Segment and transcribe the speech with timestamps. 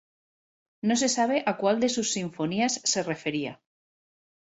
[0.91, 3.61] No se sabe a cual de sus sinfonías se refería.